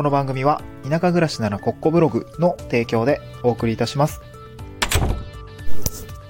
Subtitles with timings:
[0.00, 4.22] この番組は田舎暮らしならコッコブログの提供でお送りいたします。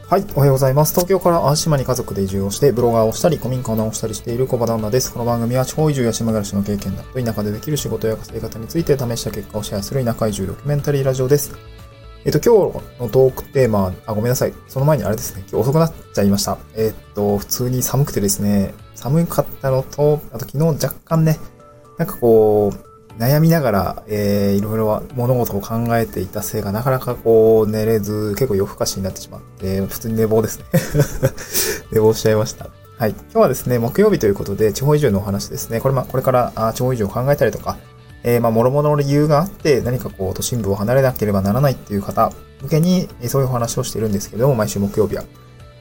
[0.08, 0.92] はい、おはようございます。
[0.92, 5.12] 東京から安島に家族で移住をして、ブロガーをしたり、古民家を直したりしている小場旦那です。
[5.12, 11.54] この番組は地方移住や島暮らしの経験だと田舎でできる仕事や稼ぎ方について試した結果をシェアする田舎移住ドキュメンタリーラジオです。
[12.24, 14.52] えっと、今日のトークテーマ、あ、ごめんなさい。
[14.66, 16.58] その前にあれですね、今日遅くなっちゃいました。
[16.74, 21.38] えっと、普通に寒くてですね、寒かったのと、あと昨日若干ね、
[21.98, 22.89] なんかこう、
[23.20, 30.64] 悩みながら、えー、いろいろ物事を考えていたせいがなかなかこう寝れず、結構夜更かしになってしまって、普通に寝坊ですね。
[31.92, 32.70] 寝坊しちゃいました。
[32.96, 33.10] はい。
[33.10, 35.80] 今日はですね、木曜日ということで、地方移住のお話ですね。
[35.80, 37.76] これま、これからあ地方移住を考えたりとか、
[38.22, 45.24] えー、まあ、諸々の理由があって、何かこう、都心部を離れなければならないっていう方向けに、そういうお話をしているんですけども、毎週木曜日は、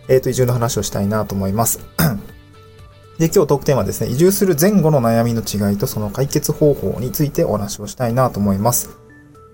[0.10, 1.80] えっ、と、移住の話をしたいなと思います。
[3.20, 8.98] で、今日トークテーマはですね、移住する前後の悩みの違いとその解決方法についてお話をしたいなと思います。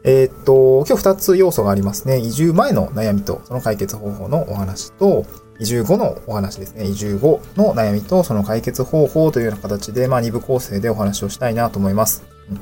[0.04, 2.20] えーっと、今日二つ要素がありますね。
[2.20, 5.26] 移住前の悩みとその解決方法のお話と、
[5.60, 6.86] 移住後のお話ですね。
[6.86, 12.24] 移住後の悩みとその解決方法というような形で、まあ二部構成でお話をしたいなと思います。
[12.52, 12.62] うん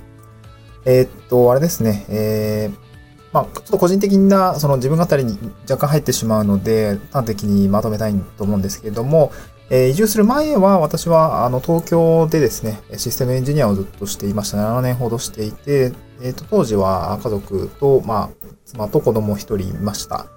[0.86, 2.94] えーっと、あれですね、えー、
[3.34, 5.38] まあ、ちょっと個人的な、その自分語りに
[5.70, 9.32] 若干入ってしまうので、端的にまとめたいと思うんですけれども、
[9.70, 14.58] え移住する前は私はあの東京でですね、システムエンジニアをずっとしていました。
[14.58, 18.30] 7年ほどしていて、えーと当時は家族と、まあ、
[18.66, 20.28] 妻と子供一人いました。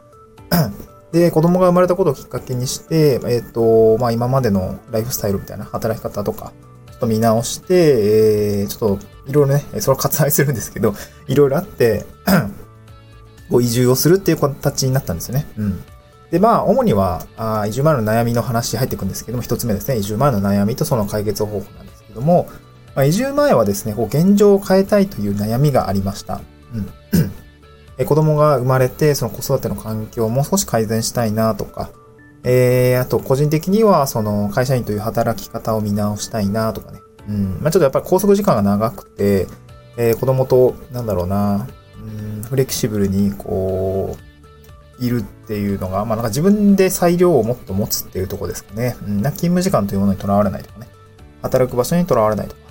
[1.12, 6.52] で、子供が生まれたことをきっかけにして、えっ、と、まあ今までのライフスタイルみたいな働き方とか、
[6.91, 10.94] ちょっと見直して、えーちょっといろいろね、それを割愛するんですけど、
[11.27, 12.04] いろいろあって、
[13.50, 15.47] こう移住をするっていう形になったんですよね。
[15.56, 15.84] うん。
[16.30, 22.48] で、まあ、主には、あ移住前の悩みの話入っていくんですけども、一つ目ですね、移住前の悩みとその解決方法なんですけども、
[22.94, 26.41] まあ、移住前はですね、こう現状を変えたいという悩みがありました。
[26.74, 26.88] うん。
[27.98, 31.91] え子供が生まれて、その子育ての環境をもう少し改善したいなとか、
[32.44, 37.00] えー、あと個人的には、その会社員という働き方を見直したいなとかね。
[37.28, 37.59] うん。
[37.60, 39.47] まあ、ちょっとやっぱり拘束時間が長くて、
[39.97, 41.66] えー子供と、なんだろうな、
[42.03, 44.25] うん、フレキシブルに、こう、
[44.99, 48.97] いるっていうのが、まあなんか自分で裁量をもっと持つっていうとこですかね。
[49.07, 50.89] うん、な勤務時間というものにとらわれないとかね。
[51.43, 52.67] 働く場所にとらわれないとか。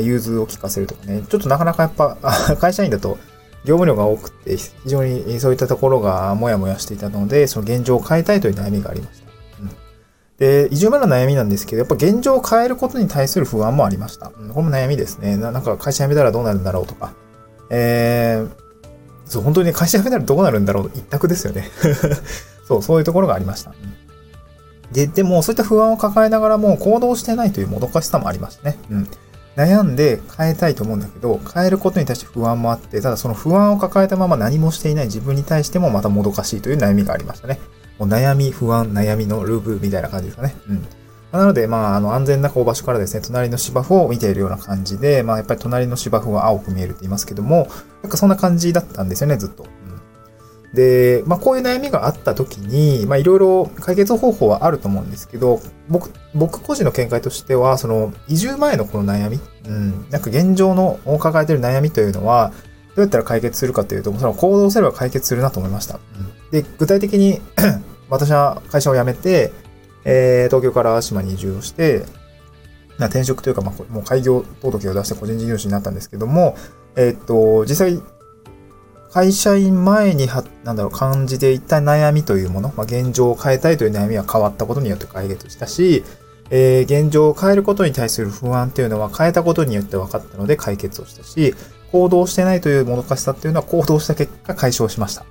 [0.00, 1.22] 融通を聞かせるとかね。
[1.28, 2.16] ちょっとなかなかやっぱ、
[2.60, 3.18] 会社員だと
[3.64, 9.30] 業務量が多くて、非常にそういったところがもやもやしていたので、その現状を変えたいという悩みがありました。
[9.62, 9.70] うん
[10.38, 14.32] で、移住前の悩みなんですけど、やっぱ現状を変えることに対する不安もありました。
[14.38, 15.36] うんこれも悩みですね。
[15.36, 17.12] ななんか会社辞めたらどうなるんだろうとか。
[17.68, 18.50] えー、
[19.30, 21.70] そう、本当に会社辞めたらどうなるんだろう一択ですよね。
[22.66, 23.72] そう、そういうところがありました。
[24.90, 28.76] で、でも、そういった不安を抱えながらも行動してないというもどかしさもありましたね。
[28.90, 29.08] うん。
[29.56, 37.60] 悩んで変えたいと思うんだけど、変えることに対して不安もあって、ただその不安を抱えたまま何もしていない自分に対してもまたもどかしいという悩みがありましたね。
[38.00, 40.56] もう悩み、不安、悩みのループみたいな感じですかね。
[40.68, 40.86] うん。
[41.32, 47.68] なので、まあ、あの、安全なこう場所からですね、隣の芝生を見ているような感じで、まあ、やっぱり隣の芝生は青く見えるって言いますけども、
[48.02, 49.66] なんかそんな感じだったんですよね、ずっと。
[50.74, 62.52] で、まあ、こういう悩みがあった時に、まあ、いろいろ解決方法はあると思うんですけど、僕、僕個人の見解としては、その、移住前のこの悩み、うん、なんか現状の抱えている悩みというのは、
[62.94, 65.96] どうやったら解決するかというと、その行動すれば解決するなと思いました。
[66.18, 67.40] うんで、具体的に、
[68.10, 69.52] 私は会社を辞めて、
[70.04, 72.04] えー東京から島に移住をして、
[72.98, 76.56] な転職というか、まあ、もう開業届を出して個人事業主になったんですけども、
[76.96, 78.00] えーっと、実際、
[79.10, 86.04] 会社員前には、なんだろう、感じていた悩みというもの、まあ、現状を変えたいという悩みは変わったことによって解決したし、
[86.50, 91.54] えー現状を変えることに対する不安っていうのは変えたことによって分かったので解決をしたし、
[91.92, 95.24] 行動してないというもどかしさっていうのは行動した結果解消しました。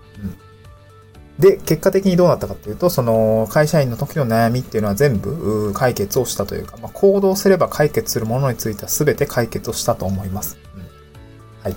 [1.39, 10.57] で、結果的にどうなったかというと、その会社員の時の悩みっていうのは全部解決をしたというか、まあ、行動すれば解決するものについては全て解決をしたと思います。
[10.75, 10.81] うん
[11.63, 11.75] はい。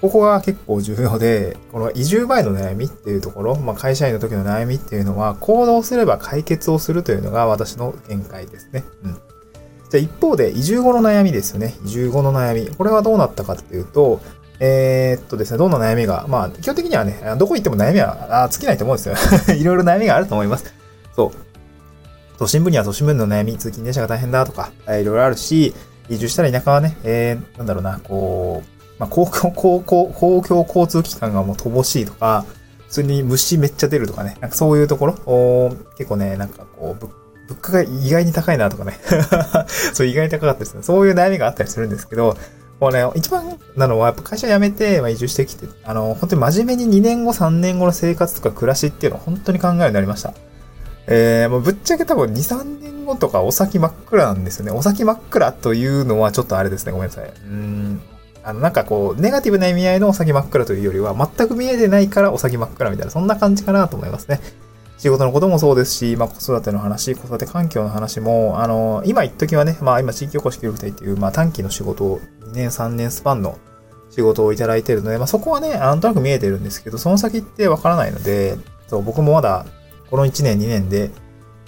[0.00, 8.82] ここが結構重要で、この移住前の悩みっていうところ、まあ、会社員の時の悩みっていうのは、行動すれば解決をするというのが私の見解ですね。
[9.04, 9.12] うん。
[9.12, 9.20] じゃ
[9.94, 11.76] あ一方で、移住後の悩みですよね。
[11.84, 12.74] 移住後の悩み。
[12.74, 14.20] これはどうなったかっていうと、
[14.60, 19.14] えーっとですね、どんな悩みが、まあ、基本的にはね、どこ行っても悩みはあ尽きないと思うんですよ。
[19.54, 20.72] いろいろ悩みがあると思います。
[21.14, 21.30] そう。
[22.38, 25.74] 都心部には都心部の悩み、通勤電車が大変だとか、いろいろあるし、
[26.08, 32.44] 移住したら田舎はね、えー、なんだろうな、こう、まあ、公共、公共、公共交通機関がもう乏しいとか、
[32.88, 37.06] 普通に虫めっちゃ出るとかね、なんかそういうところ、お結構ね、なんかこう、
[37.48, 38.98] 物価が意外に高いなとかね。
[39.94, 40.82] そう、意外に高かったですね。
[40.82, 42.36] そういう悩みがあったりするんですけど、
[42.80, 50.32] もうね、一番なのは、やっぱ会社辞めて、まあ、移住してきて、あの、本当に真面目に2年後、3年後の生活とか暮らしっていうのを本当に考えるようになりました。
[51.08, 54.72] えー、もうぶっちゃけ多分2、3年後とかお先真っ暗なんですよね。
[54.72, 56.92] お先真っ暗というのはちょっとあれですね。
[56.92, 57.32] ごめんなさい。
[57.46, 58.00] うん。
[58.44, 64.40] あの、なんかこう、ネガティブな意味合いのお先真っ暗というよりは、全く見えてないからお先真っ暗みたいな、そんな感じかなと思いますね。
[64.98, 73.58] 仕事のこともそうですし、まあ、子育ての話、子育て環境の話も、あの、今一時はね、まあ、今地域おこし協力隊っていう、まあ、短期の仕事を、2年、3年スパンの
[74.10, 78.58] 仕事をいただいてるので、まあ、そこはね、なんとなく見えてるんですけど、その先ってわからないので、
[78.88, 79.66] そう、僕もまだ、
[80.10, 81.10] この1年、2年で、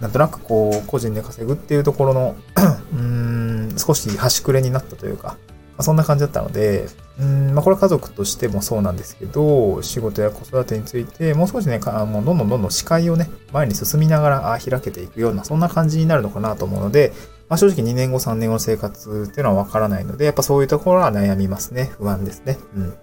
[0.00, 2.34] なんとなくこう、個人で稼ぐっていうところの
[2.92, 5.36] うーん、少し端くれになったというか、
[5.80, 6.86] あ、そんな感じだったので、
[7.18, 17.12] うん、まあこれは家族としてもそうなんですけど、仕事や子育てについて、もう少しね、もうどんどんどんどん視界をね、前に進みながら開けていくような、そんな感じになるのかなと思うので、
[17.48, 21.90] まあ正直2年後、3年後の生活っていうのはわからないので、やっぱそういうところは悩みますね。
[21.98, 22.58] 不安ですね。
[22.76, 22.94] うん。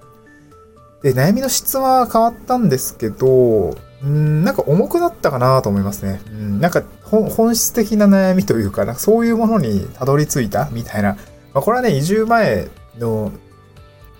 [1.03, 6.21] で、悩みの質は変わったんですけど、うん、なんか重くなったかなと思いますね。
[6.27, 11.17] うん、なんか本質的な悩みというか、なんかそういうものにたどり着いたみたいな。
[11.57, 12.67] まあ、これはね、移住前
[12.99, 13.31] の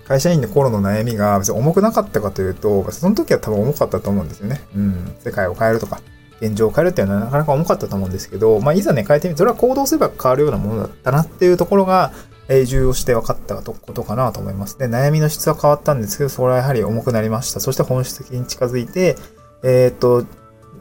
[0.07, 4.59] 会社員の頃の悩みが別に重くなかったかというと、その時は多分重かったと思うんですよね。
[4.75, 5.15] うん。
[5.19, 6.01] 世界を変えるとか、
[6.41, 12.11] 現状を変えるっていうのはなかなか重かったと思うんですけど、まあ、いざね、変えてみて、それは行動すれば変わるようなものだったなっていうところが、
[12.49, 14.79] え重要して分かったことかなと思います。
[14.79, 17.59] で、悩みの質は変わったんですけど、それはやはり重くなりました。
[17.59, 19.15] そして本質的に近づいて、
[19.63, 20.25] えー、っと、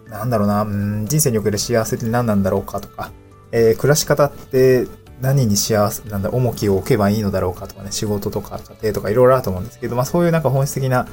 [0.08, 3.12] なんだろうな、うん、人生における幸せって何なんだろうかとか、
[3.53, 4.87] えー、暮らし方って
[5.21, 11.09] 何に幸せ、なんだ、重きを置けばいいのだろうかとかね、仕事とか家庭とかいろいろあると思うんですけど、まあそういうなんか本質的な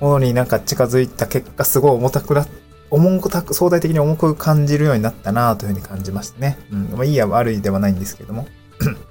[0.00, 2.46] ものになんか近づいた結果、すごい重たくな、
[2.90, 6.58] 重たく、相対的に重く感じるようになったなというふうに感じましたね。
[6.70, 6.88] うん。
[6.92, 8.46] まあいいや悪いではないんですけども。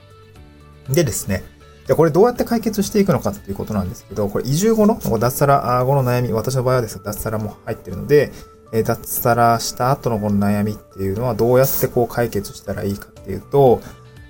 [0.89, 1.43] でですね。
[1.87, 8.31] じゃこれどうやって解決していくのかっていうことなんですけど、これ移住後の脱サラ後の悩み、私の場合はですね、脱サラも入ってるので、
[8.71, 13.81] え脱サラした後のこの悩みっていうのはどうやってこう解決したらいいかっていうと、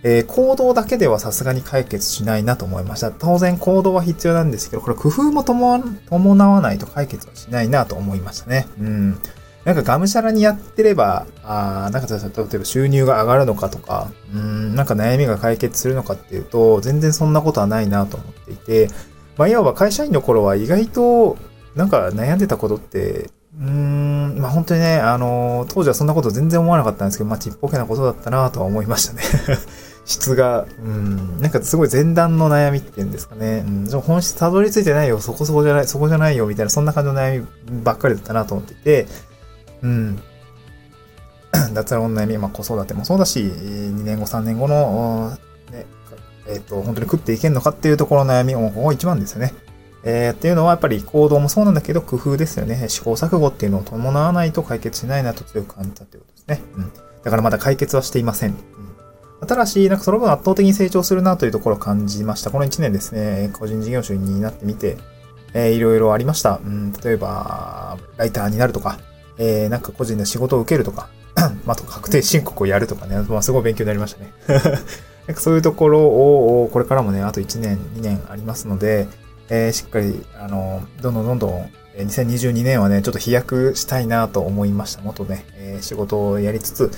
[0.08, 3.10] えー、行動だけではさすがに解決しないなと思いました。
[3.10, 8.68] 当然行動は必要なんですけど、これ工夫も伴わないと解決はしないなと思いましたね。
[8.80, 9.18] うん。
[9.64, 18.90] なんかがむしゃらにやってれば、あなんか例えば収入が上がるのかとか、うん、なんか悩みが解決するのかっていうと、全然そんなことはないなと思っていて、
[19.38, 21.38] まあ、いわば会社員の頃は意外と、
[21.74, 29.24] なんか悩んでたことって、うーん、まあ本当にね、あの、当時はそんなこと全然思わなかったんですけど、まあちっぽけなことだったなとは思いましたね。
[30.06, 33.66] 質が、うん、なんかすごい前段の悩みっていうんですかね。
[33.68, 39.08] うん、本質たどり着いてないよ、そこそこじゃない、そこじゃないよ、みたいな、そんな感じの悩みばっかりだったなと思ってて、
[39.82, 40.22] うん。
[41.74, 45.32] 脱サラの悩み、まあ子育てもそうだし、2年後、3年後の、
[45.72, 45.86] ね、
[46.48, 49.54] えっ、ー、と、本当に食っていけんのかっていうところの悩み、もここ一番ですよね。
[50.04, 52.90] えー、っていうのはやっぱり行動もそうなんだけど工夫ですよね。
[52.90, 56.62] 試行錯誤っていうのを伴わないと解決しないなと強く感じたということですね。
[56.78, 56.92] うん。
[57.24, 58.52] だからまだ解決はしていません。
[58.52, 58.58] うん。
[59.46, 62.52] ただし、なんかその分圧倒的に成長するなというところを感じました。
[62.52, 64.98] この1年ですね、個人事業主になってみて、
[65.54, 66.60] えー、いろいろありました。
[66.64, 69.00] うん、例えば、ライターになるとか、
[69.38, 71.10] えー、なんか個人で仕事を受けるとか、
[71.66, 74.34] まあ、と確定申告をやるとかね、まあ、すごい勉強になりましたね。
[75.28, 79.08] なんかそういうところを、これからもね、あと1年、2年ありますので、
[79.50, 85.02] えー、しっかり、あの、どんどんどんどん、2022年はね、ちょっと飛躍したいなと思いました。
[85.02, 86.92] もっとね、えー、仕事をやりつつ、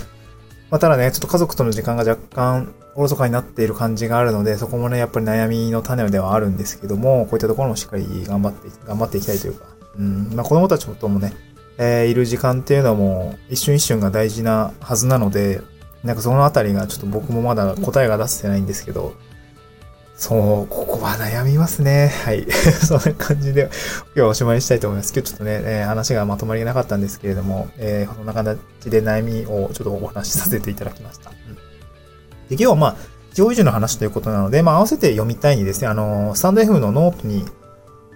[0.69, 9.65] まあ、ただね、ちょっと家族との時間が若干おろそかになっている感じがあるので、そこもね、やっぱり悩みの種ではあるんですけども、こういったところもしっかり頑張って、頑張っていきたいというか、
[9.97, 11.33] うん、まあ子供たちともね、
[11.77, 15.61] えー、いる時間っていうのも一瞬一瞬が大事なはずなので、
[16.03, 19.13] なんかそのあたりがちょっと僕もまだ答えが出せてないんですけど、
[20.17, 22.11] そう、ここは悩みますね。
[22.25, 22.47] はい。
[22.83, 23.69] そんな感じで、
[24.07, 25.13] 今日はおしまいにしたいと思います。
[25.13, 31.29] 今日ちょっとね、えー、話がまとまりなかったんですけれども、えー、こんな形で悩みをちょっとお話しさせていただきました。
[31.29, 31.61] うん、で、
[32.49, 32.95] 今日はまあ、
[33.35, 37.45] 地方移住の話ということなので、まあ、合わせて読みたいにですね、あの、スタンド F のノートに、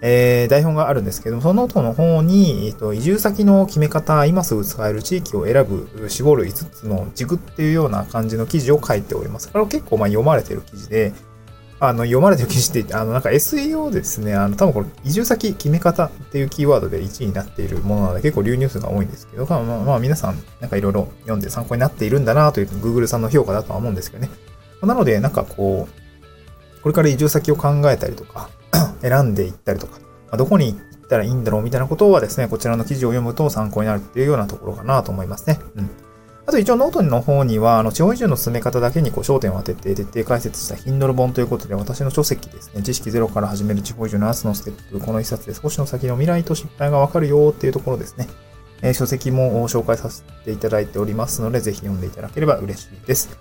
[0.00, 9.48] えー、台本があるんですけども、そのノートの方に、えっ、と、移住先の決め方、今すぐ使える地域を選ぶ、絞る5つの軸っていうような感じの記事を書いております。
[9.48, 11.12] これは結構まあ読まれてる記事で、
[11.84, 24.30] あの、読まれてる記事って、あの、なんか SEO ですね、あの、多分これ、移住先決め方っていうキーワードで1位になっているものなので、結構流入数が多いんですけど、まあ、まあ、皆さん、なんかいろいろ読んで参考になっているんだなという Google さんの評価だとは思うんですけどね。
[24.80, 28.48] なので、なんかこう、これから移住先を考えたりとか、
[29.02, 29.98] 選んでいったりとか、
[30.30, 35.58] ま、どこに行ったらいいんだろうみたいなことはですね、こちらの記事を読むと参考になるっていうようなところかなと思いますね。
[35.74, 35.90] うん。
[36.44, 48.28] あと一応ノートの方には、あの、地方移住の進め方だけにこう焦点を当てて徹底解説した Kindle 本ということで、私の書籍ですね、知識ゼロから始める地方移住7つのステップ、この一冊で少しの先の未来と失敗がわかるよっていうところですね。
[48.82, 53.38] えー、書籍も紹介させていただいておりますので、ぜひ読んでいただければ嬉しいです。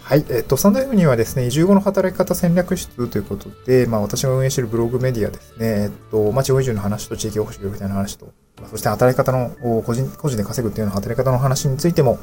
[0.00, 0.24] はい。
[0.30, 8.32] えっと、サンド F にはですね、移住後の働き方戦略室ということで、まあ私が運営しているブログメディアですね、えっと、まあ地方移住の話と地域おこし協みたいな話と、
[8.68, 9.50] そして働き方の
[9.82, 12.18] 個人、個人で稼ぐっていうような働き方の話についても、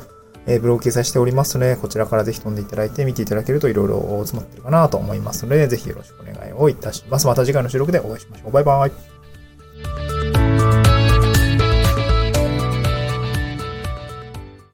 [0.47, 7.27] えブログ掲載しておりますので、こちらからぜひ飛んでいただいて見ていただけるといろいろ詰まってるかなと思いますので、ぜひよろしくお願いをいたします。
[7.27, 8.51] また次回の収録でお会いしましょう。
[8.51, 9.16] バイバイ。